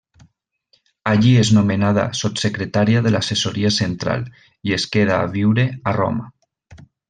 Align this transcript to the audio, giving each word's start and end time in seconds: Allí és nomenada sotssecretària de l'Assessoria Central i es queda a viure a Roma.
Allí 1.09 1.33
és 1.41 1.51
nomenada 1.57 2.05
sotssecretària 2.21 3.03
de 3.09 3.11
l'Assessoria 3.17 3.73
Central 3.77 4.25
i 4.71 4.75
es 4.81 4.87
queda 4.97 5.19
a 5.19 5.29
viure 5.39 5.69
a 5.93 5.95
Roma. 6.03 6.31